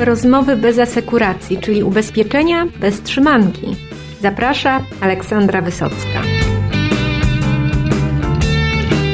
[0.00, 3.76] Rozmowy bez asekuracji, czyli ubezpieczenia bez trzymanki.
[4.22, 6.22] Zaprasza Aleksandra Wysocka.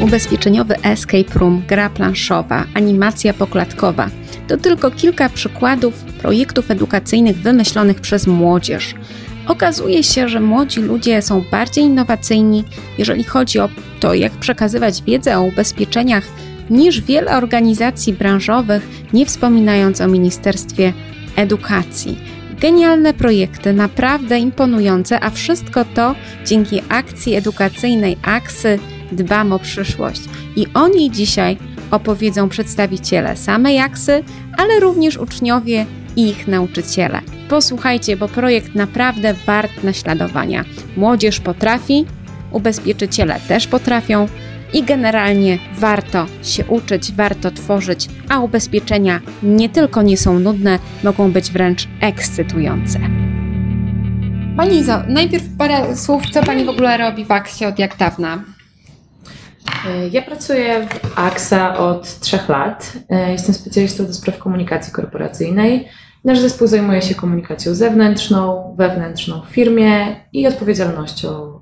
[0.03, 4.09] Ubezpieczeniowy escape room, gra planszowa, animacja poklatkowa
[4.49, 8.95] to tylko kilka przykładów projektów edukacyjnych wymyślonych przez młodzież.
[9.47, 12.65] Okazuje się, że młodzi ludzie są bardziej innowacyjni,
[12.99, 13.69] jeżeli chodzi o
[14.01, 16.25] to, jak przekazywać wiedzę o ubezpieczeniach,
[16.71, 20.93] niż wiele organizacji branżowych, nie wspominając o Ministerstwie
[21.37, 22.19] Edukacji.
[22.61, 26.15] Genialne projekty, naprawdę imponujące, a wszystko to
[26.47, 28.79] dzięki akcji edukacyjnej AKSY
[29.13, 30.23] Dbam o przyszłość.
[30.57, 31.57] I o niej dzisiaj
[31.91, 34.25] opowiedzą przedstawiciele samej AKSY,
[34.57, 35.87] ale również uczniowie
[36.17, 37.21] i ich nauczyciele.
[37.49, 40.65] Posłuchajcie, bo projekt naprawdę wart naśladowania.
[40.97, 42.05] Młodzież potrafi,
[42.53, 44.29] ubezpieczyciele też potrafią
[44.75, 51.33] i generalnie warto się uczyć, warto tworzyć, a ubezpieczenia nie tylko nie są nudne, mogą
[51.33, 53.01] być wręcz ekscytujące.
[54.57, 58.45] Pani Izo, najpierw parę słów, co Pani w ogóle robi w Aksie od jak dawna?
[60.11, 62.93] Ja pracuję w AXA od trzech lat.
[63.29, 65.89] Jestem specjalistą do spraw komunikacji korporacyjnej.
[66.25, 71.61] Nasz zespół zajmuje się komunikacją zewnętrzną, wewnętrzną w firmie i odpowiedzialnością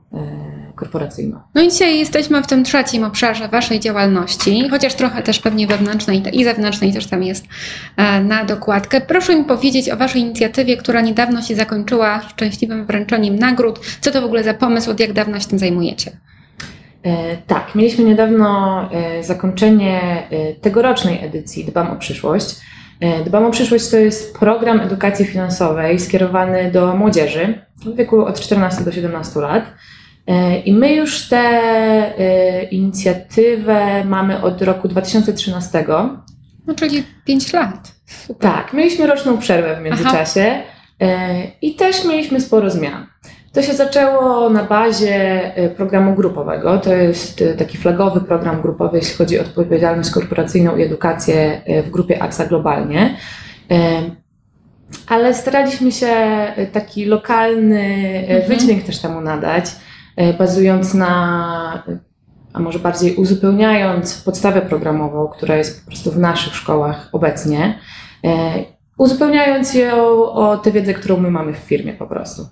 [0.86, 1.41] e.
[1.55, 6.22] No i dzisiaj jesteśmy w tym trzecim obszarze Waszej działalności, chociaż trochę też pewnie wewnętrznej
[6.33, 7.47] i zewnętrznej też tam jest
[7.97, 9.00] e, na dokładkę.
[9.00, 13.80] Proszę mi powiedzieć o Waszej inicjatywie, która niedawno się zakończyła szczęśliwym wręczeniem nagród.
[14.00, 16.10] Co to w ogóle za pomysł, od jak dawna się tym zajmujecie?
[17.03, 18.88] E, tak, mieliśmy niedawno
[19.22, 20.22] zakończenie
[20.60, 22.56] tegorocznej edycji Dbam o przyszłość.
[23.03, 28.41] E, Dbam o przyszłość to jest program edukacji finansowej skierowany do młodzieży w wieku od
[28.41, 29.64] 14 do 17 lat.
[30.27, 35.84] E, I my już tę e, inicjatywę mamy od roku 2013.
[36.67, 37.92] No, czyli 5 lat.
[38.06, 38.53] Super.
[38.53, 40.62] Tak, mieliśmy roczną przerwę w międzyczasie
[41.00, 41.12] Aha.
[41.62, 43.06] i też mieliśmy sporo zmian.
[43.53, 45.41] To się zaczęło na bazie
[45.77, 46.78] programu grupowego.
[46.78, 52.22] To jest taki flagowy program grupowy, jeśli chodzi o odpowiedzialność korporacyjną i edukację w grupie
[52.22, 53.16] AXA globalnie.
[55.06, 56.15] Ale staraliśmy się
[56.72, 57.84] taki lokalny
[58.28, 58.49] mhm.
[58.49, 59.65] wydźwięk też temu nadać,
[60.39, 61.83] bazując na,
[62.53, 67.78] a może bardziej uzupełniając podstawę programową, która jest po prostu w naszych szkołach obecnie,
[68.99, 72.47] uzupełniając ją o tę wiedzę, którą my mamy w firmie po prostu.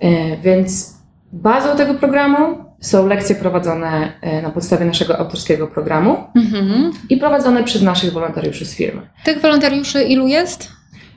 [0.00, 0.94] E, więc
[1.32, 6.92] bazą tego programu są lekcje prowadzone e, na podstawie naszego autorskiego programu mhm.
[7.08, 9.02] i prowadzone przez naszych wolontariuszy z firmy.
[9.24, 10.68] Tych wolontariuszy ilu jest?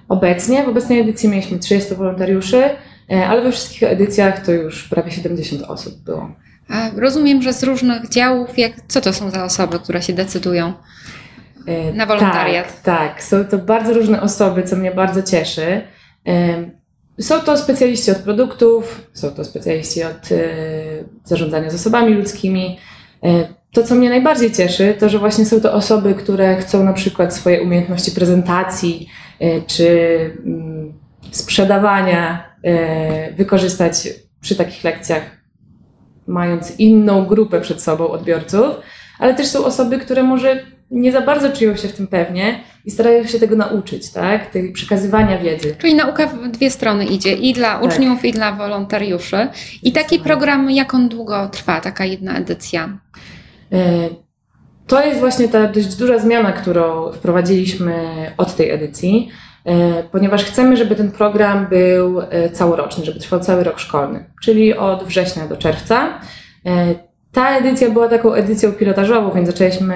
[0.10, 2.70] Obecnie, w obecnej edycji mieliśmy 30 wolontariuszy, e,
[3.10, 6.32] ale we wszystkich edycjach to już prawie 70 osób było.
[6.70, 10.74] A rozumiem, że z różnych działów, jak, co to są za osoby, które się decydują
[11.94, 12.84] na wolontariat?
[12.84, 13.24] Tak, tak.
[13.24, 15.82] Są to bardzo różne osoby, co mnie bardzo cieszy.
[17.20, 20.30] Są to specjaliści od produktów, są to specjaliści od
[21.24, 22.80] zarządzania zasobami ludzkimi.
[23.72, 27.36] To, co mnie najbardziej cieszy, to, że właśnie są to osoby, które chcą na przykład
[27.36, 29.10] swoje umiejętności prezentacji
[29.68, 29.90] czy
[30.46, 30.94] mm,
[31.32, 32.53] sprzedawania
[33.38, 34.10] wykorzystać
[34.42, 35.24] przy takich lekcjach,
[36.28, 38.76] mając inną grupę przed sobą odbiorców,
[39.20, 42.92] ale też są osoby, które może nie za bardzo czują się w tym pewnie i
[42.92, 44.50] starają się tego nauczyć, tak?
[44.50, 45.76] Tej przekazywania wiedzy.
[45.78, 47.84] Czyli nauka w dwie strony idzie, i dla tak.
[47.84, 49.48] uczniów, i dla wolontariuszy.
[49.84, 53.00] I taki program, jak on długo trwa, taka jedna edycja?
[53.72, 54.10] E,
[54.88, 57.96] to jest właśnie ta dość duża zmiana, którą wprowadziliśmy
[58.38, 59.53] od tej edycji, e,
[60.12, 65.04] ponieważ chcemy, żeby ten program był e, całoroczny, żeby trwał cały rok szkolny, czyli od
[65.04, 66.20] września do czerwca.
[67.32, 69.96] Ta edycja była taką edycją pilotażową, więc zaczęliśmy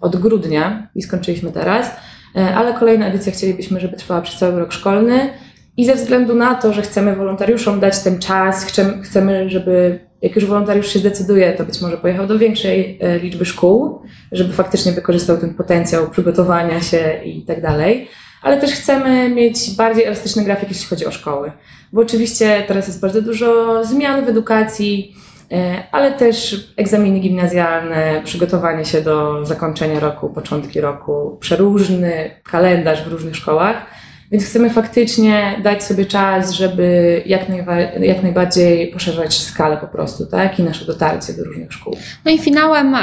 [0.00, 1.90] od grudnia i skończyliśmy teraz,
[2.36, 5.30] e, ale kolejna edycja chcielibyśmy, żeby trwała przez cały rok szkolny
[5.76, 8.66] i ze względu na to, że chcemy wolontariuszom dać ten czas,
[9.02, 13.44] chcemy, żeby jak już wolontariusz się zdecyduje, to być może pojechał do większej e, liczby
[13.44, 18.08] szkół, żeby faktycznie wykorzystał ten potencjał przygotowania się i tak dalej.
[18.42, 21.52] Ale też chcemy mieć bardziej elastyczny grafik, jeśli chodzi o szkoły.
[21.92, 25.14] Bo oczywiście teraz jest bardzo dużo zmian w edukacji,
[25.52, 33.12] E, ale też egzaminy gimnazjalne, przygotowanie się do zakończenia roku, początki roku, przeróżny kalendarz w
[33.12, 33.86] różnych szkołach.
[34.30, 40.26] Więc chcemy faktycznie dać sobie czas, żeby jak, najwa- jak najbardziej poszerzać skalę po prostu,
[40.26, 40.58] tak?
[40.58, 41.96] I nasze dotarcie do różnych szkół.
[42.24, 42.96] No i finałem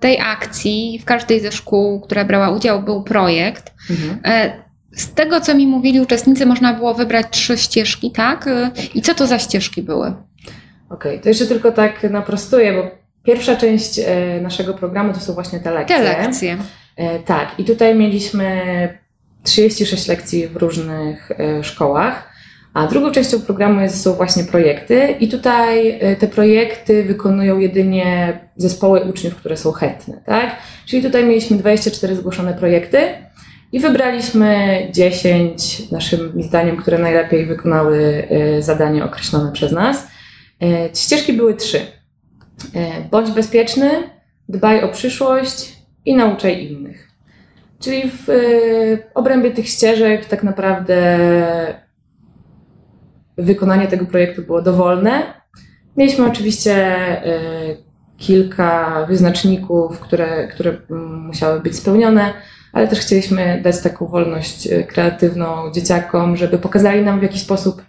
[0.00, 3.72] tej akcji w każdej ze szkół, która brała udział, był projekt.
[3.90, 4.18] Mhm.
[4.96, 8.48] Z tego, co mi mówili uczestnicy, można było wybrać trzy ścieżki, tak?
[8.94, 10.06] I co to za ścieżki były?
[10.08, 15.32] Okej, okay, to jeszcze tylko tak naprostuję, bo pierwsza część e, naszego programu to są
[15.32, 15.96] właśnie te lekcje.
[15.96, 16.56] Te lekcje.
[16.96, 18.58] E, tak, i tutaj mieliśmy
[19.42, 22.32] 36 lekcji w różnych e, szkołach.
[22.74, 29.36] A drugą częścią programu są właśnie projekty, i tutaj te projekty wykonują jedynie zespoły uczniów,
[29.36, 30.22] które są chętne.
[30.26, 30.56] Tak?
[30.86, 32.98] Czyli tutaj mieliśmy 24 zgłoszone projekty
[33.72, 38.28] i wybraliśmy 10, naszym zdaniem, które najlepiej wykonały
[38.60, 40.06] zadanie określone przez nas.
[40.94, 41.80] Ścieżki były trzy.
[43.10, 43.90] Bądź bezpieczny,
[44.48, 47.08] dbaj o przyszłość i nauczaj innych.
[47.82, 51.18] Czyli w y, obrębie tych ścieżek tak naprawdę
[53.38, 55.22] wykonanie tego projektu było dowolne.
[55.96, 56.76] Mieliśmy oczywiście
[57.26, 57.76] y,
[58.16, 60.76] kilka wyznaczników, które, które
[61.28, 62.32] musiały być spełnione,
[62.72, 67.82] ale też chcieliśmy dać taką wolność y, kreatywną dzieciakom, żeby pokazali nam w jaki sposób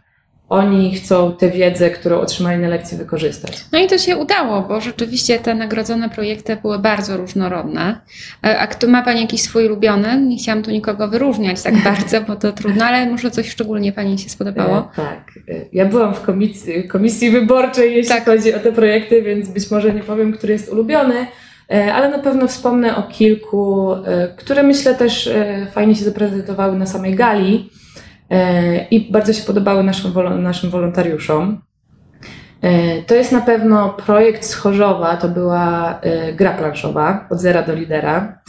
[0.54, 3.66] oni chcą tę wiedzę, którą otrzymali na lekcji, wykorzystać.
[3.72, 8.02] No i to się udało, bo rzeczywiście te nagrodzone projekty były bardzo różnorodne.
[8.46, 10.22] E, a kto ma Pani jakiś swój ulubiony?
[10.22, 14.20] Nie chciałam tu nikogo wyróżniać tak bardzo, bo to trudno, ale może coś szczególnie Pani
[14.20, 14.78] się spodobało?
[14.78, 15.40] E, tak.
[15.50, 18.26] E, ja byłam w komisji, komisji wyborczej, jeśli tak.
[18.26, 21.28] chodzi o te projekty, więc być może nie powiem, który jest ulubiony.
[21.72, 23.96] E, ale na pewno wspomnę o kilku,
[24.38, 25.30] które myślę też
[25.72, 27.70] fajnie się zaprezentowały na samej gali.
[28.34, 30.14] E, i bardzo się podobały naszym,
[30.44, 31.62] naszym wolontariuszom.
[32.62, 37.64] E, to jest na pewno projekt z Chorzowa, to była e, gra planszowa od zera
[37.64, 38.42] do lidera.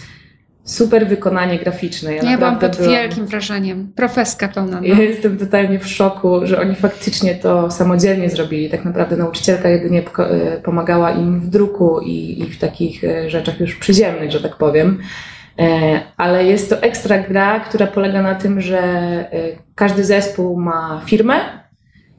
[0.64, 2.14] Super wykonanie graficzne.
[2.14, 2.92] Ja, ja byłam pod byłam...
[2.92, 3.92] wielkim wrażeniem.
[3.96, 4.80] Profeska pełna.
[4.80, 4.86] No.
[4.86, 8.70] Ja jestem totalnie w szoku, że oni faktycznie to samodzielnie zrobili.
[8.70, 10.02] Tak naprawdę nauczycielka jedynie
[10.62, 14.98] pomagała im w druku i, i w takich rzeczach już przyziemnych, że tak powiem.
[15.58, 19.28] E, ale jest to ekstra gra, która polega na tym, że e,
[19.74, 21.34] każdy zespół ma firmę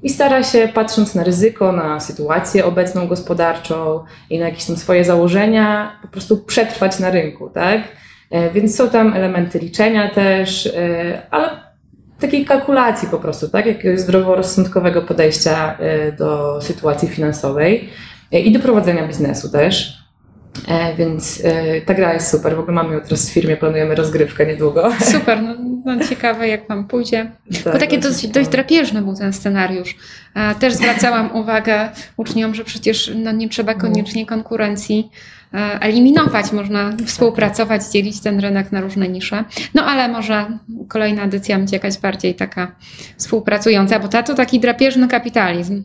[0.04, 5.04] i stara się, patrząc na ryzyko, na sytuację obecną gospodarczą i na jakieś tam swoje
[5.04, 7.82] założenia, po prostu przetrwać na rynku, tak?
[8.32, 10.70] E, więc są tam elementy liczenia też,
[11.32, 11.50] ale
[12.20, 13.66] takiej kalkulacji po prostu, tak?
[13.66, 15.78] Jakiegoś zdroworozsądkowego podejścia
[16.18, 17.90] do sytuacji finansowej
[18.32, 20.06] i do prowadzenia biznesu też.
[20.68, 22.56] E, więc e, ta gra jest super.
[22.56, 24.92] W ogóle mamy ją teraz w firmie, planujemy rozgrywkę niedługo.
[25.14, 25.56] Super, no,
[25.86, 27.32] no ciekawe jak Wam pójdzie.
[27.64, 29.96] Tak, Bo takie dość, dość drapieżny był ten scenariusz.
[30.36, 35.10] E, też zwracałam uwagę uczniom, że przecież no, nie trzeba koniecznie konkurencji
[35.80, 39.44] eliminować, można współpracować, dzielić ten rynek na różne nisze.
[39.74, 40.46] No ale może
[40.88, 42.76] kolejna edycja będzie jakaś bardziej taka
[43.18, 45.84] współpracująca, bo ta to taki drapieżny kapitalizm.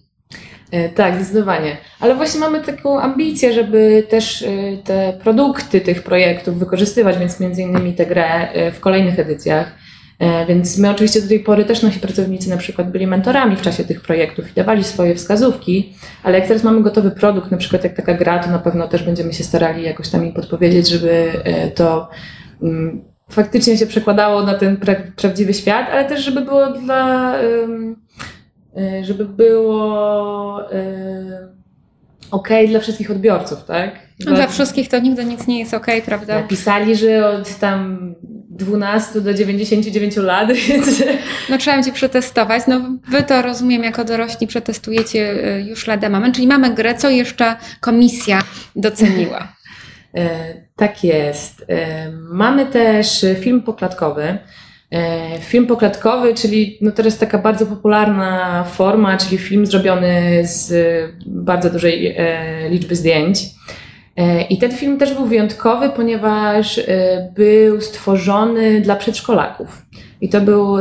[0.70, 1.76] E, tak, zdecydowanie.
[2.00, 4.46] Ale właśnie mamy taką ambicję, żeby też e,
[4.84, 9.79] te produkty tych projektów wykorzystywać, więc między innymi tę grę e, w kolejnych edycjach.
[10.48, 13.84] Więc my oczywiście do tej pory też nasi pracownicy na przykład byli mentorami w czasie
[13.84, 17.96] tych projektów i dawali swoje wskazówki, ale jak teraz mamy gotowy produkt, na przykład jak
[17.96, 21.32] taka gra, to na pewno też będziemy się starali jakoś tam im podpowiedzieć, żeby
[21.74, 22.08] to
[22.62, 27.34] mm, faktycznie się przekładało na ten pra prawdziwy świat, ale też żeby było dla
[28.76, 31.48] E, żeby było e,
[32.30, 33.94] ok dla wszystkich odbiorców, tak?
[34.26, 36.34] No dla wszystkich to nigdy nic nie jest ok, prawda?
[36.40, 38.14] Napisali, że od tam
[38.60, 41.02] 12 do 99 lat, więc...
[41.48, 42.62] No trzeba będzie przetestować.
[42.68, 47.10] No wy to rozumiem, jako dorośli przetestujecie e, już lada moment, czyli mamy grę, co
[47.10, 48.42] jeszcze komisja
[48.76, 49.48] doceniła?
[50.76, 51.66] tak jest.
[52.30, 54.38] Mamy też film poklatkowy.
[54.90, 60.72] E, film poklatkowy, czyli no teraz taka bardzo popularna forma, czyli film zrobiony z
[61.26, 63.38] bardzo dużej e, liczby zdjęć.
[64.20, 66.80] E, I ten film też był wyjątkowy, ponieważ
[67.34, 69.86] był stworzony dla przedszkolaków.
[70.20, 70.76] I to był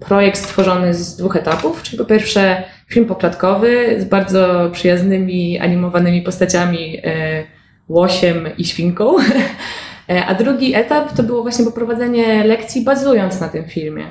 [0.00, 7.02] projekt stworzony z dwóch etapów, czyli po pierwsze film poklatkowy z bardzo przyjaznymi, animowanymi postaciami
[7.88, 9.16] łosiem i świnką.
[10.08, 14.04] E, a drugi etap to było właśnie poprowadzenie lekcji bazując na tym filmie.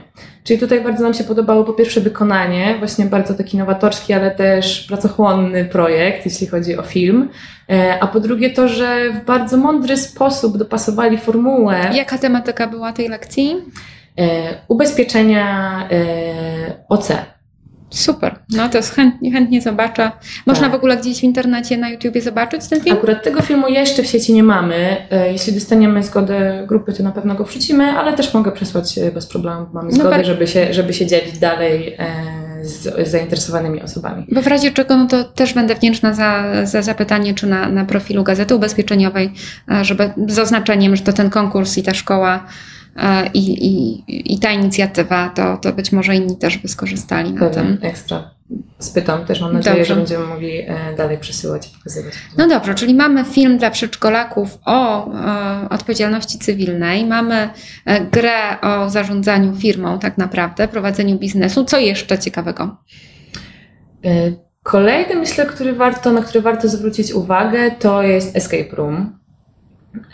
[0.43, 4.85] Czyli tutaj bardzo nam się podobało po pierwsze wykonanie, właśnie bardzo taki nowatorski, ale też
[4.87, 7.29] pracochłonny projekt, jeśli chodzi o film.
[7.69, 11.89] E, a po drugie to, że w bardzo mądry sposób dopasowali formułę.
[11.93, 13.55] Jaka tematyka była tej lekcji?
[14.19, 14.25] E,
[14.67, 15.89] ubezpieczenia
[16.89, 17.11] OC.
[17.95, 20.11] Super, no to chętnie, chętnie zobaczę.
[20.45, 20.71] Można tak.
[20.71, 22.95] w ogóle gdzieś w internecie na YouTubie zobaczyć ten film?
[22.97, 24.97] Akurat tego filmu jeszcze w sieci nie mamy.
[25.11, 29.11] E, jeśli dostaniemy zgodę grupy, to na pewno go wrzucimy, ale też mogę przesłać e,
[29.11, 29.65] bez problemu.
[29.73, 32.05] Mamy no zgodę, żeby, się, żeby się dzielić dalej e,
[32.65, 34.25] z, zainteresowanymi osobami.
[34.31, 37.85] Bo w razie czego, no to też będę wdzięczna za, za zapytanie, czy na, na
[37.85, 39.33] profilu Gazety Ubezpieczeniowej,
[39.81, 42.47] żeby z oznaczeniem, że to ten konkurs i ta szkoła
[43.33, 47.77] i, i, i ta inicjatywa, to, to być może inni też by skorzystali na tym.
[47.81, 48.35] Ekstra.
[48.79, 49.93] Spytam też, mam nadzieję, dobrze.
[49.93, 50.51] że będziemy mogli
[50.97, 52.13] dalej przesyłać i pokazywać.
[52.37, 57.49] No dobrze, czyli mamy film dla przedszkolaków o, o odpowiedzialności cywilnej, mamy
[58.11, 61.65] grę o zarządzaniu firmą tak naprawdę, prowadzeniu biznesu.
[61.65, 62.77] Co jeszcze ciekawego?
[64.63, 69.19] Kolejny, myślę, który warto, na który warto zwrócić uwagę, to jest Escape Room.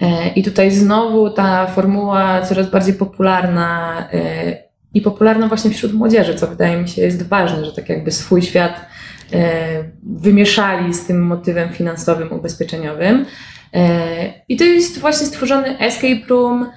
[0.01, 4.57] E, I tutaj znowu ta formuła coraz bardziej popularna e,
[4.93, 8.41] i popularna właśnie wśród młodzieży, co wydaje mi się jest ważne, że tak jakby swój
[8.41, 8.85] świat
[9.33, 13.25] e, wymieszali z tym motywem finansowym, ubezpieczeniowym.
[14.49, 16.69] I to jest właśnie stworzony escape room,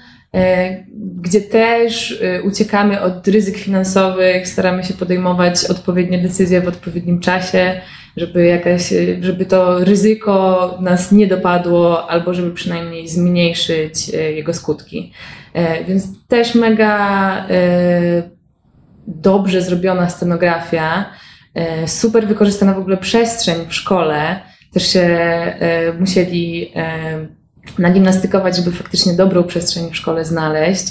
[1.21, 7.81] gdzie też uciekamy od ryzyk finansowych, staramy się podejmować odpowiednie decyzje w odpowiednim czasie
[8.17, 15.13] żeby jakaś, żeby to ryzyko nas nie dopadło, albo żeby przynajmniej zmniejszyć e, jego skutki.
[15.53, 18.23] E, więc też mega e,
[19.07, 21.11] dobrze zrobiona scenografia,
[21.87, 24.41] super wykorzystana w ogóle przestrzeń w szkole.
[24.73, 25.19] Też się
[26.01, 26.73] musieli
[27.79, 30.87] nagimnastykować, żeby faktycznie dobrą przestrzeń w szkole znaleźć.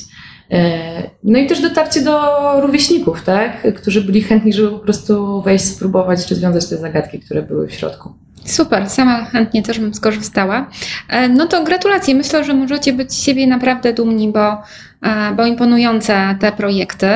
[0.52, 2.22] E, no i też dotarcie do
[2.62, 3.74] rówieśników, tak?
[3.76, 8.14] którzy byli chętni, żeby po prostu wejść, spróbować rozwiązać te zagadki, które były w środku.
[8.46, 10.70] Super, sama chętnie też bym skorzystała.
[11.10, 12.16] E, no to gratulacje.
[12.16, 14.62] Myślę, że możecie być z siebie naprawdę dumni, bo,
[15.02, 17.08] e, bo imponujące te projekty.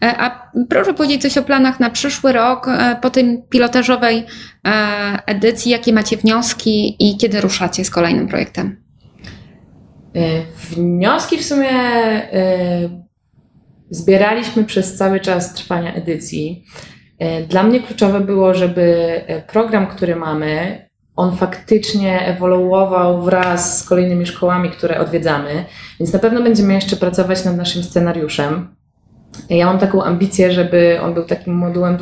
[0.00, 2.66] A proszę powiedzieć coś o planach na przyszły rok,
[3.02, 4.26] po tym pilotażowej
[5.26, 8.83] edycji, jakie macie wnioski i kiedy ruszacie z kolejnym projektem?
[10.14, 12.88] E, wnioski w sumie e,
[13.90, 16.64] zbieraliśmy przez cały czas trwania edycji.
[17.18, 19.20] E, dla mnie kluczowe było, żeby
[19.52, 20.84] program, który mamy,
[21.16, 25.64] on faktycznie ewoluował wraz z kolejnymi szkołami, które odwiedzamy,
[26.00, 28.74] więc na pewno będziemy jeszcze pracować nad naszym scenariuszem.
[29.50, 31.98] Ja mam taką ambicję, żeby on był takim modułem,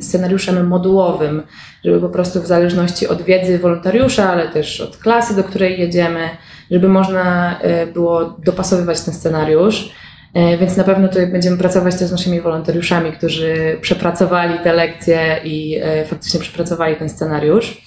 [0.00, 1.42] scenariuszem modułowym,
[1.84, 6.28] żeby po prostu w zależności od wiedzy wolontariusza, ale też od klasy, do której jedziemy,
[6.74, 9.92] żeby można e, było dopasowywać ten scenariusz.
[10.34, 15.40] E, więc na pewno tutaj będziemy pracować też z naszymi wolontariuszami, którzy przepracowali te lekcje
[15.44, 17.84] i e, faktycznie przepracowali ten scenariusz.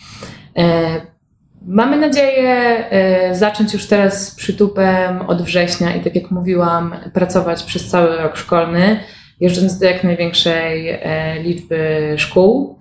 [1.62, 2.84] Mamy nadzieję
[3.32, 8.38] zacząć już teraz z przytupem od września i tak jak mówiłam, pracować przez cały rok
[8.38, 9.00] szkolny,
[9.40, 11.00] jeżdżąc do jak największej
[11.44, 12.80] liczby szkół.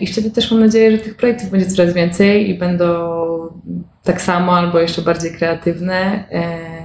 [0.00, 2.86] I wtedy też mam nadzieję, że tych projektów będzie coraz więcej i będą
[4.04, 6.24] tak samo albo jeszcze bardziej kreatywne.
[6.32, 6.84] E,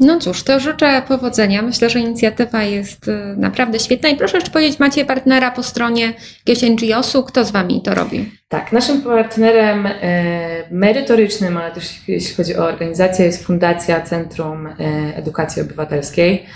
[0.00, 1.62] no cóż, to życzę powodzenia.
[1.62, 4.08] Myślę, że inicjatywa jest e, naprawdę świetna.
[4.08, 6.14] I proszę jeszcze powiedzieć, macie partnera po stronie
[6.46, 7.22] jakiegoś NGO-su?
[7.22, 8.30] Kto z Wami to robi?
[8.48, 9.92] Tak, naszym partnerem e,
[10.70, 14.68] merytorycznym, ale też jeśli chodzi o organizację, jest Fundacja Centrum
[15.14, 16.46] Edukacji Obywatelskiej.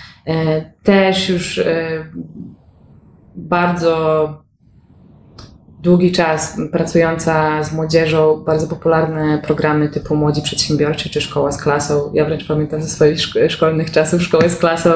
[0.82, 1.60] Też już
[3.36, 4.45] bardzo
[5.86, 12.10] długi czas pracująca z młodzieżą, bardzo popularne programy typu Młodzi Przedsiębiorczy czy Szkoła z klasą.
[12.14, 14.90] Ja wręcz pamiętam ze swoich szkolnych czasów Szkołę z klasą,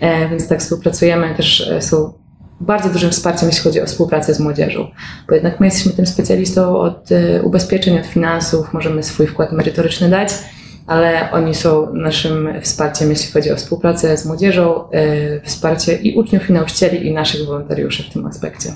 [0.00, 1.34] e, więc tak współpracujemy.
[1.34, 2.12] Też e, są
[2.60, 4.88] bardzo dużym wsparciem, jeśli chodzi o współpracę z młodzieżą,
[5.28, 10.08] bo jednak my jesteśmy tym specjalistą od e, ubezpieczeń, od finansów, możemy swój wkład merytoryczny
[10.08, 10.28] dać,
[10.86, 14.84] ale oni są naszym wsparciem, jeśli chodzi o współpracę z młodzieżą,
[15.42, 18.72] wsparcie i uczniów, i nauczycieli, i naszych wolontariuszy w tym aspekcie.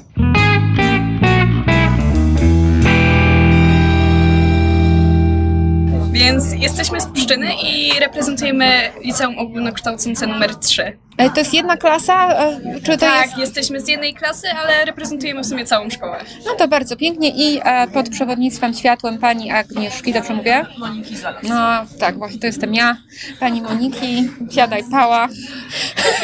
[6.28, 10.98] Więc jesteśmy z Pszczyny i reprezentujemy liceum ogólnokształcące numer 3.
[11.18, 12.28] E, to jest jedna klasa?
[12.28, 13.38] E, czy to tak, jest...
[13.38, 16.24] jesteśmy z jednej klasy, ale reprezentujemy w sumie całą szkołę.
[16.46, 20.66] No to bardzo pięknie i e, pod przewodnictwem światłem pani Agnieszki, dobrze mówię?
[20.78, 21.42] Moniki Zalas.
[21.42, 22.96] No tak, właśnie to jestem ja,
[23.40, 25.28] pani Moniki, siadaj pała.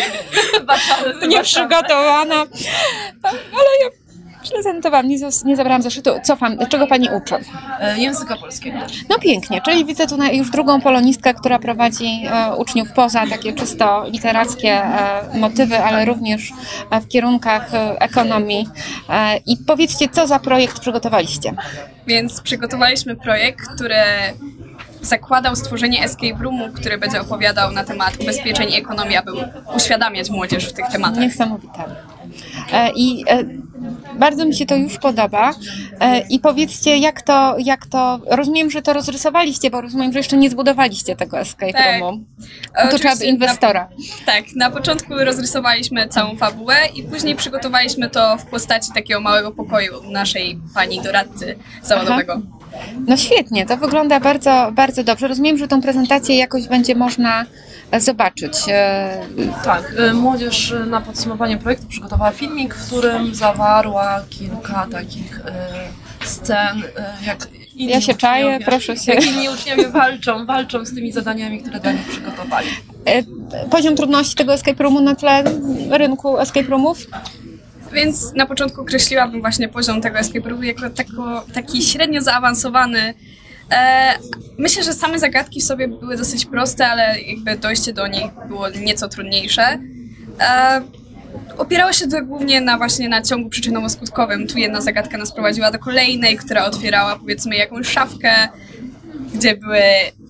[1.28, 2.46] Nieprzygotowana.
[3.22, 4.03] Ale ja
[4.52, 6.10] Prezentowałam, nie, nie zabrałam zeszytu.
[6.22, 7.34] Co fan, czego Pani uczy?
[7.80, 8.78] E, języka polskiego.
[9.08, 14.04] No pięknie, czyli widzę tu już drugą polonistkę, która prowadzi e, uczniów poza takie czysto
[14.08, 16.52] literackie e, motywy, ale również
[16.90, 18.68] e, w kierunkach e, ekonomii.
[19.08, 21.54] E, I powiedzcie, co za projekt przygotowaliście?
[22.06, 23.96] Więc przygotowaliśmy projekt, który
[25.02, 29.32] zakładał stworzenie escape roomu, który będzie opowiadał na temat ubezpieczeń i ekonomii, aby
[29.76, 31.20] uświadamiać młodzież w tych tematach.
[31.20, 31.84] Niesamowite.
[32.72, 33.44] E, I e,
[34.18, 35.54] bardzo mi się to już podoba.
[36.00, 38.20] E, I powiedzcie, jak to, jak to.
[38.26, 42.00] Rozumiem, że to rozrysowaliście, bo rozumiem, że jeszcze nie zbudowaliście tego escape tak.
[42.00, 42.24] roomu.
[42.90, 43.80] To trzeba by inwestora.
[43.80, 49.50] Na, tak, na początku rozrysowaliśmy całą fabułę i później przygotowaliśmy to w postaci takiego małego
[49.50, 52.42] pokoju naszej pani doradcy zawodowego.
[53.06, 55.28] No świetnie, to wygląda bardzo, bardzo dobrze.
[55.28, 57.44] Rozumiem, że tą prezentację jakoś będzie można
[58.00, 58.52] zobaczyć.
[58.68, 59.20] E,
[59.64, 66.82] Tak, y, młodzież na podsumowanie projektu przygotowała filmik, w którym zawarła kilka takich y, scen,
[67.26, 69.12] jak inni Ja się czaję, proszę się.
[69.14, 72.68] Jak inni uczniowie walczą, walczą z tymi zadaniami, które dla nich przygotowali.
[73.06, 73.22] e,
[73.70, 75.44] Poziom trudności tego escape roomu na tle
[75.90, 76.98] rynku escape roomów?
[77.92, 83.14] Więc na początku określiłabym właśnie poziom tego escape roomu jako tako, taki średnio zaawansowany.
[83.72, 84.14] E,
[84.58, 88.68] myślę, że same zagadki w sobie były dosyć proste, ale jakby dojście do nich było
[88.68, 89.78] nieco trudniejsze.
[90.40, 90.82] E,
[91.58, 94.52] opierało się to głównie na właśnie na ciągu przyczynowo-skutkowym.
[94.52, 98.48] Tu jedna zagadka nas prowadziła do kolejnej, która otwierała powiedzmy jakąś szafkę,
[99.34, 99.80] gdzie były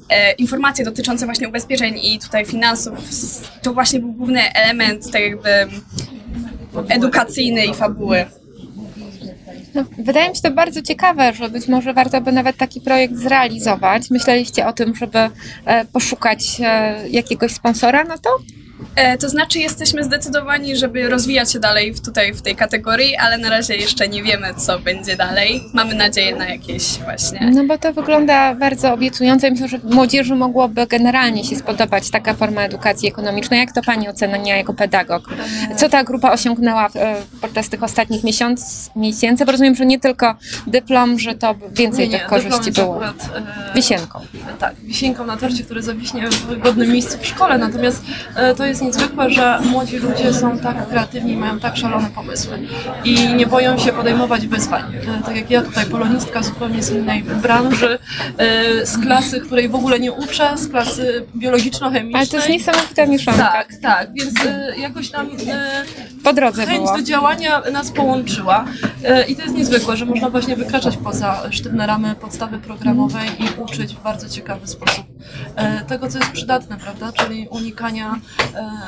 [0.09, 2.95] e, informacje dotyczące właśnie ubezpieczeń i tutaj finansów.
[3.63, 5.49] To właśnie był główny element tak jakby
[6.89, 8.25] edukacyjny i fabuły.
[9.75, 13.15] No, wydaje mi się to bardzo ciekawe, że być może warto by nawet taki projekt
[13.15, 14.11] zrealizować.
[14.11, 15.19] Myśleliście o tym, żeby
[15.65, 18.31] e, poszukać e, jakiegoś sponsora na to?
[18.97, 23.39] E, to znaczy jesteśmy zdecydowani, żeby rozwijać się dalej w, tutaj w tej kategorii, ale
[23.39, 25.65] na razie jeszcze nie wiemy, co będzie dalej.
[25.73, 27.51] Mamy nadzieję na jakieś właśnie...
[27.55, 32.63] No bo to wygląda bardzo obiecująco myślę, że młodzieży mogłoby generalnie się spodobać taka forma
[32.63, 33.61] edukacji ekonomicznej.
[33.61, 35.23] Jak to Pani ocenia jako pedagog?
[35.77, 39.45] Co ta grupa osiągnęła e, podczas tych ostatnich miesiąc, miesięcy?
[39.45, 40.35] Bo rozumiem, że nie tylko
[40.67, 42.95] dyplom, że to więcej tych dyplom korzyści jest było.
[42.95, 43.31] Akurat,
[43.71, 44.21] e, Wisienką.
[44.59, 48.03] tak, wisienką na torcie, który zawiśnie w wygodnym miejscu w szkole, natomiast
[48.37, 52.59] e, to jest niezwykłe, że młodzi ludzie są tak kreatywni i mają tak szalone pomysły
[53.05, 54.83] i nie boją się podejmować wyzwań.
[55.21, 57.99] E, Tak jak ja tutaj, polonistka zupełnie z innej branży,
[58.39, 62.17] e, z klasy, której w ogóle nie uczę, z klasy biologiczno-chemicznej.
[62.17, 63.53] Ale to jest niesamowita mieszanka.
[63.53, 65.85] Tak, tak, więc e, jakoś tam e,
[66.25, 66.97] Po drodze chęć było.
[66.97, 68.65] do działania nas połączyła
[69.29, 73.95] i to jest niezwykłe, że można właśnie wykraczać poza sztywne ramy podstawy programowej i uczyć
[73.95, 75.07] w bardzo ciekawy sposób
[75.89, 78.21] tego, co jest przydatne, prawda, czyli unikania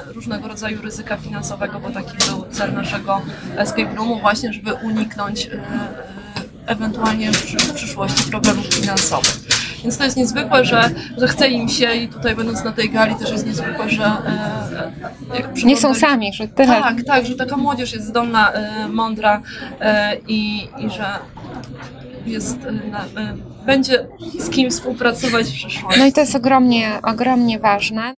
[0.06, 3.22] różnego rodzaju ryzyka finansowego, bo taki był cel naszego
[3.56, 5.58] escape roomu właśnie, żeby uniknąć e, e,
[6.66, 9.36] ewentualnie w przysz- w przyszłości problemów finansowych.
[9.82, 13.14] Więc to jest niezwykłe, że, że chce im się i tutaj będąc na tej gali
[13.14, 16.66] też jest niezwykłe, że e, Nie są sami, że tyle.
[16.80, 19.42] tak, tak, że taka młodzież jest zdolna, e, mądra
[19.80, 21.06] e, i, i że
[22.26, 23.34] jest, e, e,
[23.66, 24.06] będzie
[24.38, 26.00] z kim współpracować w przyszłości.
[26.00, 28.14] No i to jest ogromnie, ogromnie ważne.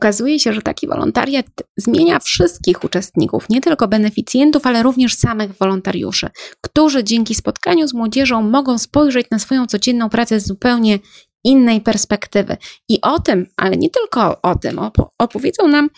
[0.00, 6.28] Okazuje się, że taki wolontariat zmienia wszystkich uczestników, nie tylko beneficjentów, ale również samych wolontariuszy,
[6.60, 10.98] którzy dzięki spotkaniu z młodzieżą mogą spojrzeć na swoją codzienną pracę z zupełnie
[11.44, 12.56] innej perspektywy.
[12.88, 15.90] I o tym, ale nie tylko o tym, opo- opowiedzą nam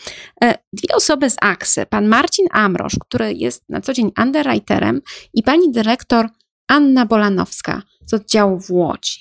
[0.43, 1.85] e, dwie osoby z AKSY.
[1.85, 5.01] Pan Marcin Amrosz, który jest na co dzień underwriterem
[5.33, 6.29] i pani dyrektor
[6.67, 9.19] Anna Bolanowska z oddziału w Łodzi.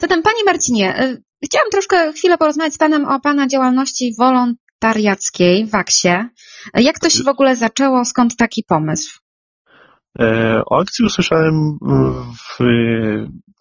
[0.00, 5.74] Zatem, Panie Marcinie, y, chciałam troszkę chwilę porozmawiać z Panem o Pana działalności wolontariackiej w
[5.74, 6.28] Aksie.
[6.74, 8.04] Jak to się w ogóle zaczęło?
[8.04, 9.18] Skąd taki pomysł?
[10.18, 11.78] E, O akcji usłyszałem
[12.36, 12.58] w,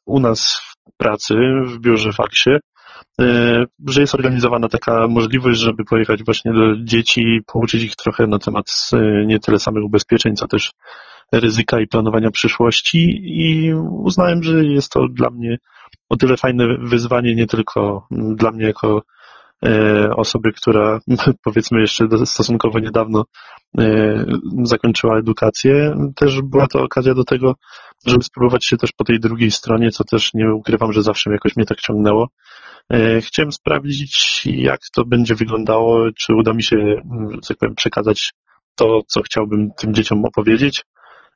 [0.05, 1.33] u nas w pracy,
[1.65, 2.49] w biurze w Aksie,
[3.87, 8.65] że jest organizowana taka możliwość, żeby pojechać właśnie do dzieci pouczyć ich trochę na temat
[8.93, 10.71] e, nie tyle samych ubezpieczeń, co też
[11.31, 13.19] ryzyka i planowania przyszłości.
[13.23, 15.57] I uznałem, że jest to dla mnie
[16.09, 19.01] o tyle fajne wyzwanie, nie tylko dla mnie jako e,
[20.15, 20.99] osoby, która
[21.45, 23.25] powiedzmy jeszcze stosunkowo niedawno
[23.77, 24.25] e,
[24.63, 25.95] zakończyła edukację.
[26.15, 27.55] Też była to okazja do tego,
[28.05, 31.55] żeby spróbować się też po tej drugiej stronie, co też nie ukrywam, że zawsze jakoś
[31.55, 32.27] mnie tak ciągnęło.
[32.93, 37.75] E, Chciałem sprawdzić, jak to będzie wyglądało, czy uda mi się, mm, że tak powiem,
[37.75, 38.33] przekazać
[38.75, 40.85] to, co chciałbym tym dzieciom opowiedzieć.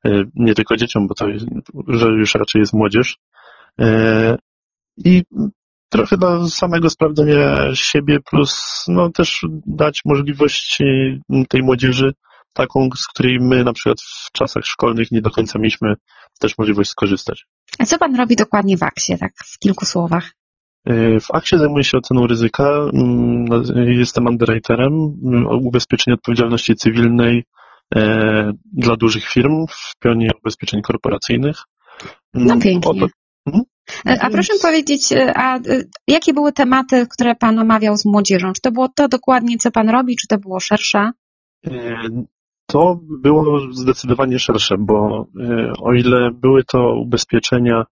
[0.05, 1.25] E, Nie tylko dzieciom, bo to
[2.17, 3.17] już raczej jest młodzież.
[3.81, 4.37] E,
[5.05, 5.23] I
[5.91, 10.79] trochę dla samego sprawdzenia siebie, plus no też dać możliwość
[11.49, 12.13] tej młodzieży
[12.53, 15.93] taką, z której my na przykład w czasach szkolnych nie do końca mieliśmy
[16.39, 17.45] też możliwość skorzystać.
[17.79, 20.31] A co Pan robi dokładnie w Aksie, tak w kilku słowach?
[20.85, 22.63] E, W Aksie zajmuję się oceną ryzyka.
[22.93, 23.45] Mm,
[23.87, 24.93] Jestem underwriterem
[25.25, 27.43] mm, ubezpieczeń odpowiedzialności cywilnej
[27.95, 31.57] e, dla dużych firm w pionie ubezpieczeń korporacyjnych.
[32.33, 33.07] No Mm, pięknie.
[33.45, 33.63] Mhm.
[34.05, 35.61] A proszę powiedzieć, e, a e,
[36.07, 38.53] jakie były tematy, które Pan omawiał z młodzieżą?
[38.53, 41.11] Czy to było to dokładnie, co Pan robi, czy to było szersze?
[41.67, 41.71] E,
[42.71, 47.85] To było zdecydowanie szersze, bo e, o ile były to ubezpieczenia,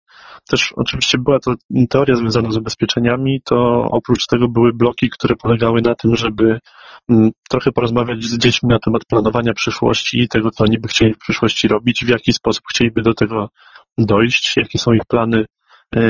[0.49, 1.53] też oczywiście była to
[1.89, 3.55] teoria związana z ubezpieczeniami, to
[3.91, 6.59] oprócz tego były bloki, które polegały na tym, żeby
[7.09, 11.17] mm, trochę porozmawiać z dziećmi na temat planowania przyszłości, tego, co oni by chcieli w
[11.17, 13.49] przyszłości robić, w jaki sposób chcieliby do tego
[13.97, 15.45] dojść, jakie są ich plany e,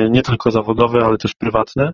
[0.09, 1.91] nie tylko zawodowe, ale też prywatne.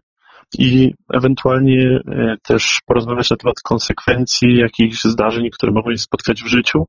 [0.59, 6.47] I ewentualnie e, też porozmawiać na temat konsekwencji jakichś zdarzeń, które mogą ich spotkać w
[6.47, 6.85] życiu.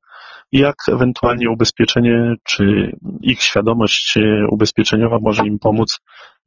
[0.52, 5.98] Jak ewentualnie ubezpieczenie czy ich świadomość e, ubezpieczeniowa może im pomóc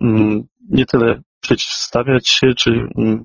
[0.01, 3.23] mm, nie tyle przeciwstawiać się czy mm,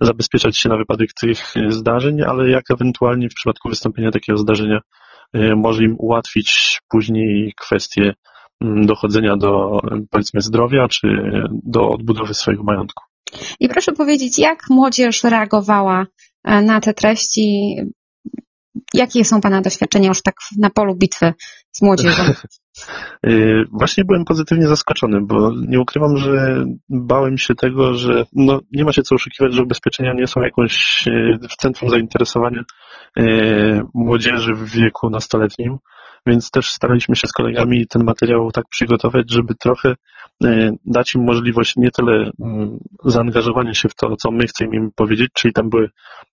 [0.00, 4.80] zabezpieczać się na wypadek tych e, zdarzeń, ale jak ewentualnie w przypadku wystąpienia takiego zdarzenia
[5.56, 8.14] może im ułatwić później kwestie
[8.86, 11.08] dochodzenia do powiedzmy zdrowia czy
[11.64, 13.04] do odbudowy swojego majątku.
[13.60, 16.06] I proszę powiedzieć, jak młodzież reagowała
[16.44, 17.76] e, na te treści?
[18.94, 21.34] Jakie są Pana doświadczenia już tak na polu bitwy
[21.72, 22.22] z młodzieżą?
[23.26, 23.30] E,
[23.72, 28.92] właśnie byłem pozytywnie zaskoczony, bo nie ukrywam, że bałem się tego, że no, nie ma
[28.92, 32.64] się co oszukiwać, że ubezpieczenia nie są jakąś e, w centrum zainteresowania
[33.94, 35.78] młodzieży w wieku nastoletnim,
[36.26, 39.94] więc też staraliśmy się z kolegami ten materiał tak przygotować, żeby trochę
[40.44, 42.30] E, dać im możliwość nie tyle
[43.04, 45.90] zaangażowania się w to, co my chcemy im powiedzieć, czyli tam były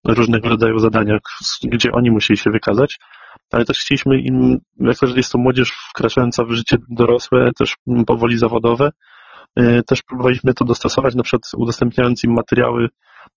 [0.08, 1.18] różnego rodzaju zadania,
[1.64, 3.00] gdzie oni musieli się wykazać,
[3.52, 7.76] ale też chcieliśmy im, jako że jest to młodzież wkraczająca w życie dorosłe, też
[8.08, 8.92] powoli zawodowe,
[9.88, 12.90] też próbowaliśmy to dostosować, na przykład udostępniając im materiały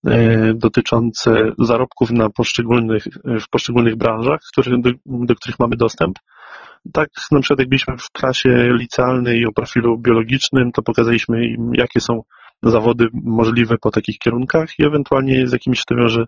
[0.07, 3.03] e, dotyczące zarobków na poszczególnych,
[3.41, 6.19] w poszczególnych branżach, które, do, do których mamy dostęp,
[6.93, 12.01] tak, na przykład jak byliśmy w klasie licealnej o profilu biologicznym, to pokazaliśmy im, jakie
[12.01, 12.23] są
[12.63, 16.25] zawody możliwe po takich kierunkach i ewentualnie z jakimiś to wiąże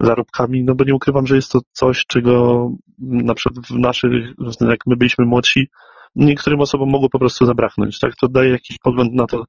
[0.00, 4.12] zarobkami, no bo nie ukrywam, że jest to coś, czego na przykład w naszych,
[4.60, 5.68] jak my byliśmy młodsi,
[6.16, 8.12] niektórym osobom mogło po prostu zabraknąć, tak?
[8.20, 9.44] To daje jakiś pogląd na to,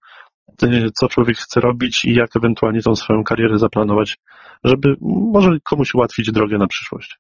[0.96, 4.18] co człowiek chce robić i jak ewentualnie tą swoją karierę zaplanować,
[4.64, 4.96] żeby
[5.34, 7.20] może komuś ułatwić drogę na przyszłość.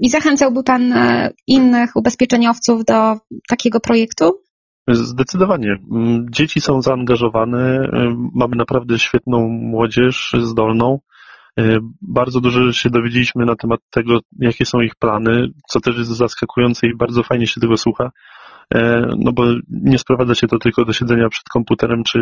[0.00, 3.16] I zachęcałby Pan e, innych ubezpieczeniowców do
[3.48, 4.40] takiego projektu?
[4.88, 5.76] Zdecydowanie.
[5.92, 10.98] Mm, dzieci są zaangażowane, e, mamy naprawdę świetną młodzież, zdolną.
[11.58, 16.10] E, bardzo dużo się dowiedzieliśmy na temat tego, jakie są ich plany, co też jest
[16.10, 18.10] zaskakujące i bardzo fajnie się tego słucha.
[19.18, 22.18] No bo nie sprowadza się to tylko do siedzenia przed komputerem czy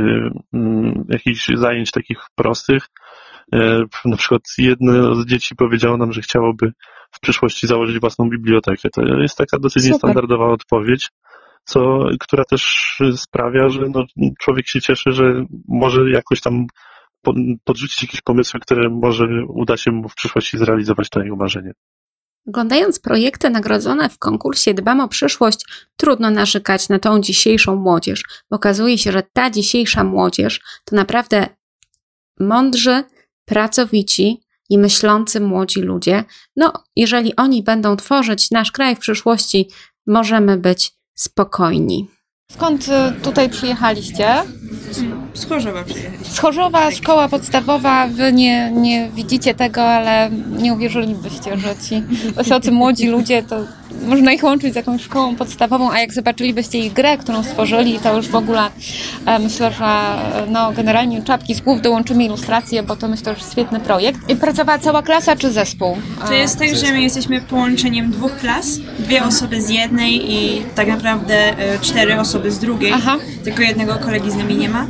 [0.52, 2.86] mm, jakichś zajęć takich prostych.
[4.04, 6.72] Na przykład jedno z dzieci powiedziało nam, że chciałoby
[7.10, 8.88] w przyszłości założyć własną bibliotekę.
[8.92, 9.92] To jest taka dosyć Super.
[9.92, 11.10] niestandardowa odpowiedź,
[11.64, 14.04] co, która też sprawia, że no,
[14.40, 16.66] człowiek się cieszy, że może jakoś tam
[17.64, 21.72] podrzucić jakieś pomysły, które może uda się mu w przyszłości zrealizować to jego marzenie.
[22.48, 25.64] Oglądając projekty nagrodzone w konkursie Dbam o przyszłość,
[25.96, 28.24] trudno narzekać na tą dzisiejszą młodzież.
[28.50, 31.46] Okazuje się, że ta dzisiejsza młodzież to naprawdę
[32.40, 33.04] mądrzy,
[33.44, 34.40] pracowici,
[34.72, 36.24] i myślący młodzi ludzie.
[36.56, 39.68] No, jeżeli oni będą tworzyć nasz kraj w przyszłości,
[40.06, 42.08] możemy być spokojni.
[42.50, 44.42] Skąd y, tutaj przyjechaliście?
[45.34, 46.34] Z Chorzowa przyjechaliśmy.
[46.34, 48.08] Z Chorzowa, szkoła podstawowa.
[48.08, 52.02] Wy nie, nie widzicie tego, ale nie uwierzylibyście, że ci
[52.34, 53.56] wysocy młodzi ludzie to
[54.06, 58.16] można ich łączyć z jakąś szkołą podstawową, a jak zobaczylibyście ich grę, którą stworzyli, to
[58.16, 58.70] już w ogóle
[59.26, 59.84] e, myślę, że
[60.48, 64.30] no, generalnie czapki z głów dołączymy ilustrację, bo to myślę, że świetny projekt.
[64.30, 65.96] I pracowała cała klasa czy zespół?
[66.26, 70.88] To jest tak, że my jesteśmy połączeniem dwóch klas, dwie osoby z jednej i tak
[70.88, 73.16] naprawdę e, cztery osoby z drugiej, Aha.
[73.44, 74.86] tylko jednego kolegi z nami nie ma.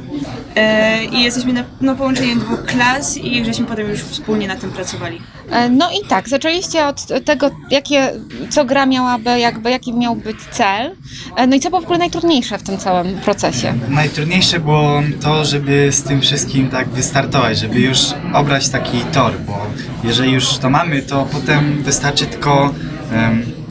[0.57, 4.71] E, I jesteśmy na, no, połączeniem dwóch klas i żeśmy potem już wspólnie na tym
[4.71, 5.21] pracowali.
[5.51, 8.13] E, no i tak, zaczęliście od tego, jakie,
[8.51, 10.91] co gra miałaby, jakby, jaki miał być cel.
[11.37, 13.75] E, no i co było w ogóle najtrudniejsze w tym całym procesie?
[13.89, 17.99] Najtrudniejsze było to, żeby z tym wszystkim tak wystartować, żeby już
[18.35, 19.67] obrać taki tor, bo
[20.05, 22.75] jeżeli już to mamy, to potem wystarczy tylko
[23.13, 23.62] um,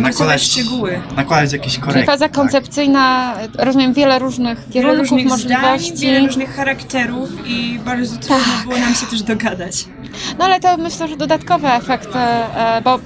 [0.00, 1.00] nakładać szczegóły.
[1.16, 1.92] Nakładać jakieś korekty.
[1.92, 2.32] Czyli faza tak.
[2.32, 5.96] koncepcyjna, rozumiem, wiele różnych kierunków, wiele różnych możliwości.
[5.96, 8.64] Zdań, wiele różnych charakterów i bardzo trudno tak.
[8.64, 9.84] było nam się też dogadać.
[10.38, 12.98] No ale to myślę, że dodatkowe efekty, e, bo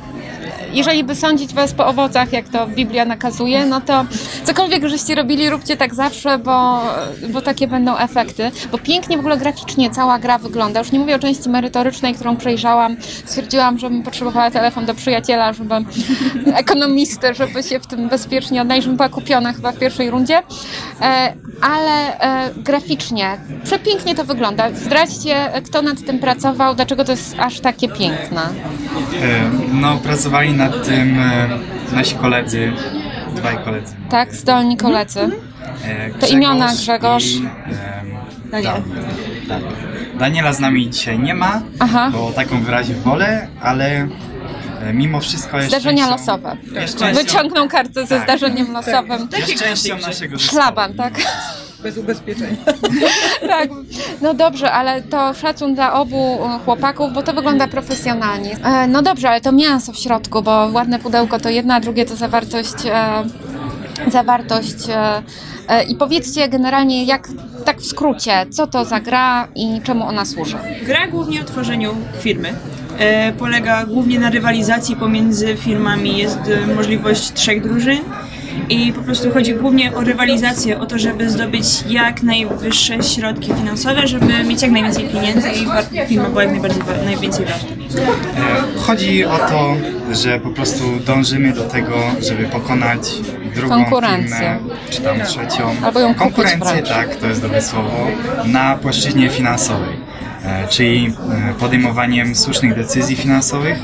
[0.72, 4.04] jeżeli by sądzić was po owocach, jak to Biblia nakazuje, no to
[4.44, 6.82] cokolwiek żeście robili, róbcie tak zawsze, bo,
[7.28, 8.50] bo takie będą efekty.
[8.72, 10.80] Bo pięknie w ogóle graficznie cała gra wygląda.
[10.80, 12.96] Już nie mówię o części merytorycznej, którą przejrzałam.
[13.24, 15.74] Stwierdziłam, żebym potrzebowała telefon do przyjaciela, żeby
[16.54, 20.42] ekonomisty, żeby się w tym bezpiecznie odnaleźć, była kupiona chyba w pierwszej rundzie.
[21.00, 24.70] E, ale e, graficznie przepięknie to wygląda.
[24.74, 28.42] Zdradźcie, kto nad tym pracował, dlaczego to jest aż takie piękne.
[28.42, 31.48] E, no, pracowali nad tym e,
[31.92, 32.72] nasi koledzy,
[33.34, 33.94] dwaj koledzy.
[34.10, 35.20] Tak, zdolni koledzy.
[35.84, 37.24] E, to imiona Grzegorz.
[37.24, 38.82] I, e, Daniel.
[39.48, 39.58] Da,
[40.18, 42.10] Daniela z nami dzisiaj nie ma, Aha.
[42.12, 44.08] bo taką wyrazie wolę, ale
[44.82, 45.80] e, mimo wszystko jeszcze.
[45.80, 46.56] Zdarzenia losowe.
[47.14, 48.24] Wyciągnął kartę ze tak.
[48.24, 49.28] zdarzeniem losowym.
[49.28, 49.48] Tak.
[49.48, 51.14] Jest częścią naszego Szlaban, tak?
[51.82, 52.56] Bez ubezpieczenia.
[53.48, 53.68] tak,
[54.22, 58.56] no dobrze, ale to szacun dla obu chłopaków, bo to wygląda profesjonalnie.
[58.64, 62.04] E, no dobrze, ale to mięso w środku, bo ładne pudełko to jedna, a drugie
[62.04, 65.22] to zawartość, e, zawartość e,
[65.68, 67.28] e, i powiedzcie generalnie, jak
[67.64, 70.56] tak w skrócie, co to za gra i czemu ona służy?
[70.82, 72.54] Gra głównie o tworzeniu firmy.
[72.98, 76.18] E, polega głównie na rywalizacji pomiędzy firmami.
[76.18, 77.98] Jest e, możliwość trzech drużyn
[78.68, 84.06] i po prostu chodzi głównie o rywalizację, o to, żeby zdobyć jak najwyższe środki finansowe,
[84.06, 87.66] żeby mieć jak najwięcej pieniędzy i firma była jak najbardziej, najwięcej warta.
[87.66, 89.76] E, Chodzi o to,
[90.12, 91.94] że po prostu dążymy do tego,
[92.28, 93.00] żeby pokonać
[93.54, 94.36] drugą Konkurencję.
[94.36, 94.58] firmę,
[94.90, 95.70] czy tam trzecią.
[95.84, 98.06] Albo ją Konkurencję, tak, to jest dobre słowo,
[98.44, 99.96] na płaszczyźnie finansowej.
[100.44, 101.14] E, Czyli
[101.50, 103.78] e, podejmowaniem słusznych decyzji finansowych.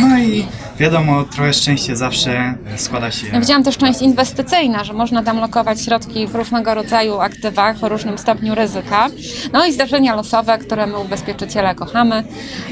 [0.00, 0.46] No i
[0.78, 3.26] wiadomo, trochę szczęście zawsze składa się.
[3.32, 7.88] Ja widziałam też część inwestycyjna, że można tam lokować środki w różnego rodzaju aktywach o
[7.88, 9.08] różnym stopniu ryzyka.
[9.52, 12.24] No i zdarzenia losowe, które my ubezpieczyciele kochamy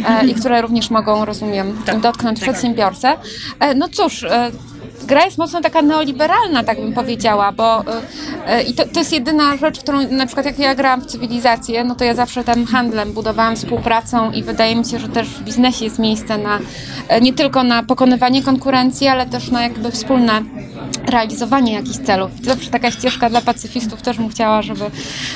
[0.08, 3.16] e, i które również mogą, rozumiem, dotknąć przedsiębiorcę.
[3.60, 4.50] E, no cóż, e,
[5.06, 8.02] gra jest mocno taka neoliberalna, tak bym powiedziała, bo e,
[8.46, 11.84] e, i to, to jest jedyna rzecz, którą na przykład jak ja grałam w cywilizację,
[11.84, 15.42] no to ja zawsze tym handlem budowałam współpracą i wydaje mi się, że też w
[15.42, 16.58] biznesie jest miejsce na
[17.08, 20.42] e, nie tylko na pokonywanie konkurencji, ale też na jakby wspólne
[21.06, 22.30] realizowanie jakichś celów.
[22.42, 24.84] Zawsze taka ścieżka dla pacyfistów też bym chciała, żeby,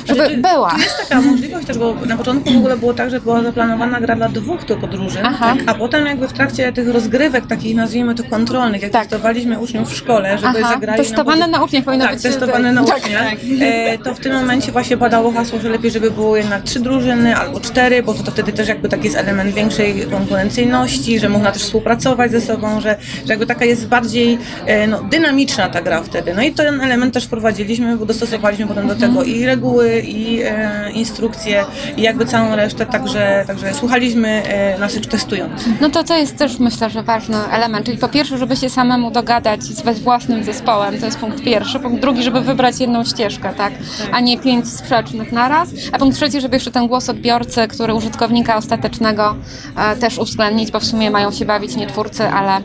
[0.06, 0.70] żeby Znaczy, była.
[0.70, 4.00] Tu jest taka możliwość też, bo na początku w ogóle było tak, że była zaplanowana
[4.00, 5.56] gra dla dwóch tylko drużyn, Aha.
[5.66, 9.96] a potem jakby w trakcie tych rozgrywek takich nazwijmy to kontrolnych, jak testowaliśmy uczniów w
[9.96, 10.62] szkole, żeby Tak.
[10.64, 12.22] Aha, zagrali testowane na, na uczniach powinno tak, być.
[12.22, 12.98] testowane na tak.
[12.98, 16.80] uczniach, e, to w tym momencie właśnie padało hasło, że lepiej, żeby było jednak trzy
[16.80, 21.52] drużyny albo cztery, bo to wtedy też jakby taki jest element większej konkurencyjności, że można
[21.52, 26.02] też współpracować ze sobą, że, że jakby taka jest bardziej e, no, dynamiczna ta gra
[26.02, 26.34] wtedy.
[26.34, 30.90] No i ten element też wprowadziliśmy, bo dostosowaliśmy potem do tego i reguły, i e,
[30.90, 31.64] instrukcje,
[31.96, 35.72] i jakby całą resztę, także, także słuchaliśmy e, naszych testujących.
[35.80, 37.86] No to to jest też myślę, że ważny element.
[37.86, 41.80] Czyli po pierwsze, żeby się samemu dogadać z we- własnym zespołem, to jest punkt pierwszy.
[41.80, 43.72] Punkt drugi, żeby wybrać jedną ścieżkę, tak?
[44.12, 45.68] A nie pięć sprzecznych naraz.
[45.92, 49.36] A punkt trzeci, żeby jeszcze ten głos odbiorcy, który użytkownika ostatecznego
[49.76, 52.56] e, też uwzględnić, bo w sumie mają się bawić nie twórcy, ale,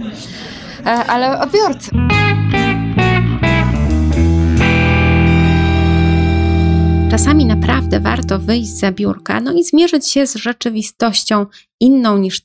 [0.86, 1.92] e, ale odbiorcy.
[7.12, 11.46] Czasami naprawdę warto wyjść za biurka, no i zmierzyć się z rzeczywistością
[11.80, 12.42] inną niż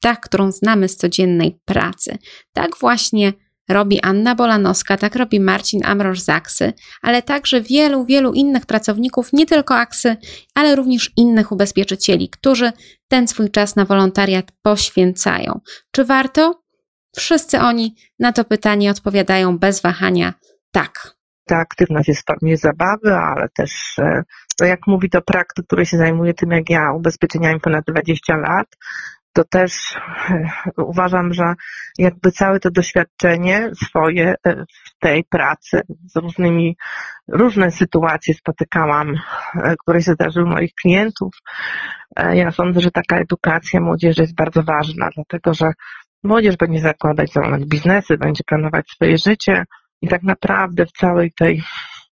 [0.00, 2.18] ta, którą znamy z codziennej pracy.
[2.52, 3.32] Tak właśnie
[3.70, 9.32] robi Anna Bolanowska, tak robi Marcin Amroż z Aksy, ale także wielu, wielu innych pracowników,
[9.32, 10.16] nie tylko Aksy,
[10.54, 12.72] ale również innych ubezpieczycieli, którzy
[13.08, 15.60] ten swój czas na wolontariat poświęcają.
[15.90, 16.62] Czy warto?
[17.16, 20.34] Wszyscy oni na to pytanie odpowiadają bez wahania
[20.72, 21.14] tak.
[21.46, 24.22] ta aktywność jest w formie zabawy, ale też, e,
[24.58, 28.66] to jak mówi to praktyk, który się zajmuje tym jak ja, ubezpieczeniami ponad 20 lat,
[29.32, 29.96] to też
[30.30, 31.54] e, uważam, że
[31.98, 36.76] jakby całe to doświadczenie swoje e, w tej pracy z różnymi,
[37.28, 39.14] różne sytuacje spotykałam,
[39.54, 41.32] e, które się zdarzyły moich klientów.
[42.32, 45.72] Ja sądzę, że taka edukacja młodzieży jest bardzo ważna, dlatego że
[46.22, 49.64] młodzież będzie zakładać, założyć biznesy, będzie planować swoje życie,
[50.02, 51.62] i tak naprawdę w całej tej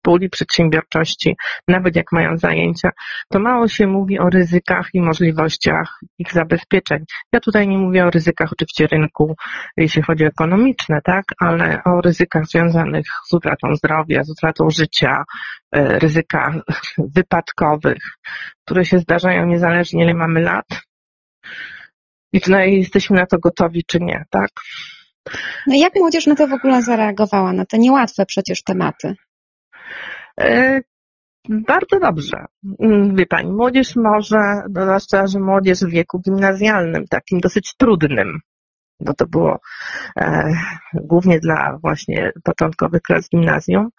[0.03, 1.35] puli przedsiębiorczości,
[1.67, 2.89] nawet jak mają zajęcia,
[3.31, 7.05] to mało się mówi o ryzykach i możliwościach ich zabezpieczeń.
[7.33, 9.35] Ja tutaj nie mówię o ryzykach oczywiście rynku,
[9.77, 15.23] jeśli chodzi o ekonomiczne, tak, ale o ryzykach związanych z utratą zdrowia, z utratą życia,
[15.75, 16.55] e, ryzykach
[17.15, 18.03] wypadkowych,
[18.65, 20.65] które się zdarzają niezależnie ile mamy lat.
[22.33, 24.49] I czy jesteśmy na to gotowi, czy nie, tak?
[25.67, 29.15] No jak młodzież na to w ogóle zareagowała, na te niełatwe przecież tematy?
[30.39, 30.81] E,
[31.49, 32.45] Bardzo dobrze.
[33.13, 38.39] Wie Pani, młodzież może, zwłaszcza, że młodzież w wieku gimnazjalnym, takim dosyć trudnym,
[38.99, 39.59] bo to było
[40.17, 40.53] e,
[40.93, 43.89] głównie dla właśnie początkowych klas gimnazjum,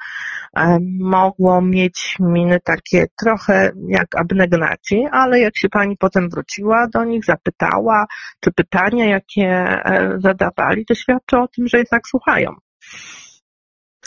[0.56, 7.04] e, mogło mieć miny takie trochę jak abnegnacji, ale jak się Pani potem wróciła do
[7.04, 8.06] nich, zapytała,
[8.40, 12.54] czy pytania, jakie e, zadawali, to świadczy o tym, że jednak słuchają.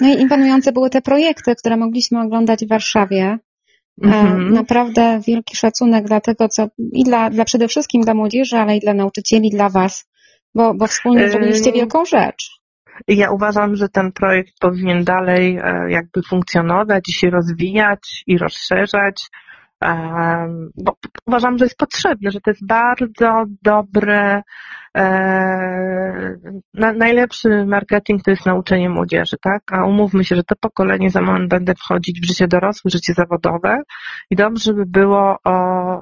[0.02, 3.24] No i imponujące były te projekty, które mogliśmy oglądać w Warszawie.
[3.24, 4.54] E, Mhm.
[4.54, 8.80] Naprawdę wielki szacunek dla tego, co i dla, dla przede wszystkim dla młodzieży, ale i
[8.80, 10.10] dla nauczycieli, dla Was,
[10.56, 11.30] bo, bo wspólnie Ym.
[11.30, 12.50] zrobiliście wielką rzecz.
[13.08, 19.28] Ja uważam, że ten projekt powinien dalej e, jakby funkcjonować i się rozwijać i rozszerzać.
[20.76, 20.96] bo
[21.28, 24.42] uważam, że jest potrzebne, że to jest bardzo dobre,
[26.74, 29.62] na, najlepszy marketing to jest nauczenie młodzieży, tak?
[29.72, 33.82] A umówmy się, że to pokolenie za moment będę wchodzić w życie dorosłe, życie zawodowe
[34.32, 35.54] i dobrze by było, o,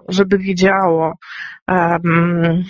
[0.10, 1.14] żeby wiedziało,
[1.68, 2.64] um,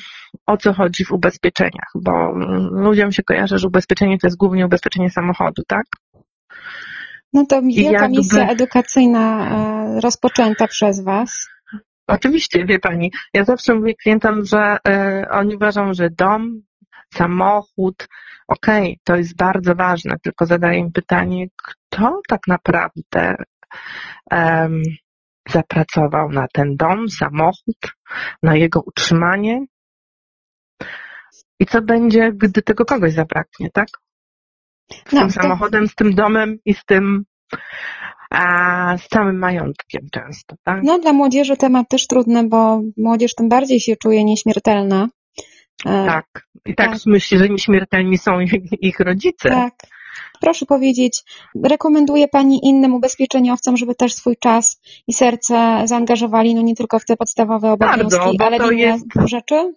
[0.45, 2.31] o co chodzi w ubezpieczeniach, bo
[2.71, 5.85] ludziom się kojarzy, że ubezpieczenie to jest głównie ubezpieczenie samochodu, tak?
[7.33, 8.17] No to wielka jakby...
[8.17, 11.47] misja edukacyjna e, rozpoczęta przez Was.
[12.07, 16.61] Oczywiście, wie Pani, ja zawsze mówię klientom, że y, oni uważają, że dom,
[17.13, 18.07] samochód,
[18.47, 23.35] okej, okay, to jest bardzo ważne, tylko zadaję im pytanie, kto tak naprawdę
[24.31, 24.81] um,
[25.49, 27.77] zapracował na ten dom, samochód,
[28.43, 29.65] na jego utrzymanie
[31.59, 33.87] i co będzie, gdy tego kogoś zabraknie, tak?
[35.07, 35.41] Z no, tym to...
[35.41, 37.25] samochodem, z tym domem i z tym
[38.29, 40.83] a z całym majątkiem często, tak?
[40.83, 45.07] No dla młodzieży temat też trudny, bo młodzież tym bardziej się czuje nieśmiertelna.
[45.85, 46.47] E, tak.
[46.65, 46.99] I tak, tak.
[47.05, 49.49] myślę, że nieśmiertelni są ich, ich rodzice.
[49.49, 49.73] Tak.
[50.41, 51.23] Proszę powiedzieć,
[51.63, 57.05] rekomenduje Pani innym ubezpieczeniowcom, żeby też swój czas i serce zaangażowali, no nie tylko w
[57.05, 59.05] te podstawowe obowiązki, Bardzo, ale w inne jest...
[59.25, 59.73] rzeczy?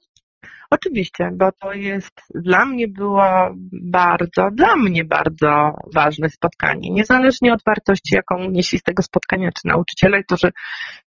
[0.70, 3.24] Oczywiście, bo to jest dla mnie było
[3.72, 6.90] bardzo, dla mnie bardzo ważne spotkanie.
[6.90, 10.52] Niezależnie od wartości, jaką nieśli z tego spotkania, czy nauczyciele, którzy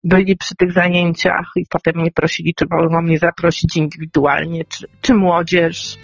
[0.04, 5.14] byli przy tych zajęciach i potem mnie prosili, czy mogą mnie zaprosić indywidualnie, czy, czy
[5.14, 5.98] młodzież.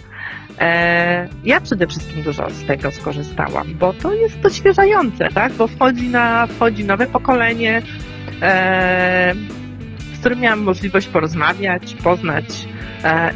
[0.58, 5.52] E, ja przede wszystkim dużo z tego skorzystałam, bo to jest odświeżające, tak?
[5.52, 7.82] Bo wchodzi, na, wchodzi nowe pokolenie,
[8.42, 9.34] e,
[10.14, 12.75] z którym miałam możliwość porozmawiać, poznać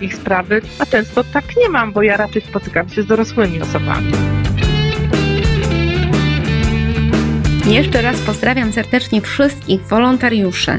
[0.01, 4.13] ich sprawy, a często tak nie mam, bo ja raczej spotykam się z dorosłymi osobami.
[7.71, 10.71] Jeszcze raz pozdrawiam serdecznie wszystkich wolontariuszy,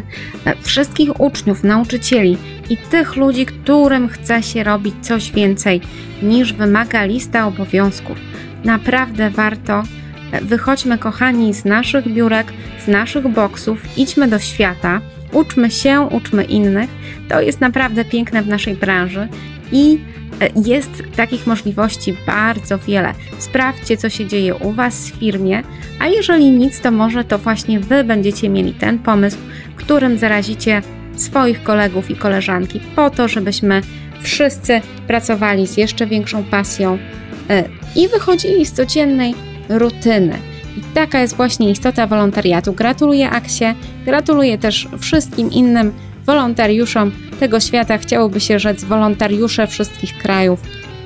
[0.45, 2.37] e, wszystkich uczniów, nauczycieli
[2.69, 5.81] i tych ludzi, którym chce się robić coś więcej
[6.21, 8.17] niż wymaga lista obowiązków.
[8.63, 9.83] Naprawdę warto.
[10.31, 12.53] E, wychodźmy, kochani, z naszych biurek,
[12.85, 16.89] z naszych boksów, idźmy do świata, uczmy się, uczmy innych.
[17.29, 19.27] To jest naprawdę piękne w naszej branży
[19.71, 19.99] i
[20.41, 23.13] e, jest takich możliwości bardzo wiele.
[23.39, 25.63] Sprawdźcie, co się dzieje u Was w firmie,
[25.99, 29.37] a jeżeli nic, to może to właśnie Wy będziecie mieli ten pomysł,
[29.75, 30.81] którym zarazicie
[31.15, 33.81] swoich kolegów i koleżanki, po to, żebyśmy
[34.21, 36.97] wszyscy pracowali z jeszcze większą pasją
[37.49, 37.63] e,
[37.95, 39.35] i wychodzili z codziennej
[39.69, 40.50] rutyny.
[40.93, 42.73] Taka jest właśnie istota wolontariatu.
[42.73, 43.65] Gratuluję Aksie,
[44.05, 45.91] gratuluję też wszystkim innym
[46.25, 47.97] wolontariuszom tego świata.
[47.97, 50.61] Chciałoby się rzec wolontariusze wszystkich krajów.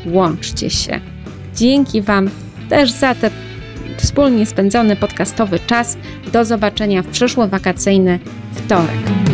[0.05, 0.99] Łączcie się.
[1.55, 2.29] Dzięki Wam
[2.69, 3.31] też za ten
[3.97, 5.97] wspólnie spędzony podcastowy czas.
[6.33, 8.19] Do zobaczenia w przyszły wakacyjny
[8.55, 9.24] wtorek.